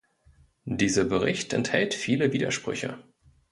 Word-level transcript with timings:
Dieser 0.65 1.03
Bericht 1.03 1.53
enthält 1.53 1.93
viele 1.93 2.33
Widersprüche. 2.33 2.97